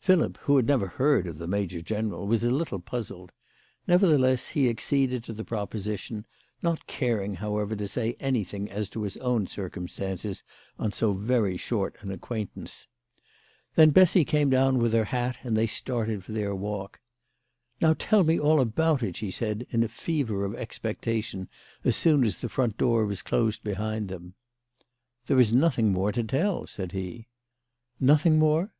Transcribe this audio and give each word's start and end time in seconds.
Philip, 0.00 0.38
who 0.44 0.56
had 0.56 0.64
never 0.66 0.86
heard 0.86 1.26
of 1.26 1.36
the 1.36 1.46
major 1.46 1.82
general, 1.82 2.26
was 2.26 2.42
a 2.42 2.50
little 2.50 2.80
puzzled; 2.80 3.30
nevertheless, 3.86 4.48
he 4.48 4.70
acceded 4.70 5.22
to 5.24 5.34
the 5.34 5.44
pro 5.44 5.66
position, 5.66 6.24
not 6.62 6.86
caring, 6.86 7.34
however, 7.34 7.76
to 7.76 7.86
say 7.86 8.16
anything 8.20 8.70
as 8.70 8.88
to 8.88 9.02
his 9.02 9.18
own 9.18 9.46
circumstances 9.46 10.42
on 10.78 10.92
so 10.92 11.12
very 11.12 11.58
short 11.58 11.94
an 12.00 12.10
acquaintance. 12.10 12.86
Then 13.74 13.90
Bessy 13.90 14.24
came 14.24 14.48
down 14.48 14.78
with 14.78 14.94
her 14.94 15.04
hat, 15.04 15.36
and 15.42 15.54
they 15.54 15.66
started 15.66 16.24
for 16.24 16.32
their 16.32 16.54
walk." 16.54 16.98
Now 17.82 17.92
tell 17.98 18.24
me 18.24 18.40
all 18.40 18.62
about 18.62 19.02
it," 19.02 19.14
she 19.16 19.30
said, 19.30 19.66
in 19.68 19.82
a 19.82 19.88
fever 19.88 20.42
of 20.46 20.54
expectation, 20.54 21.48
as 21.84 21.96
soon 21.96 22.24
as 22.24 22.38
the 22.38 22.48
front 22.48 22.78
door 22.78 23.04
was 23.04 23.20
closed 23.20 23.62
behind 23.62 24.08
them." 24.08 24.32
There 25.26 25.38
is 25.38 25.52
nothing 25.52 25.92
more 25.92 26.12
to 26.12 26.24
tell," 26.24 26.66
said 26.66 26.92
he. 26.92 27.26
1 27.98 28.06
'Nothing 28.06 28.38
more?" 28.38 28.72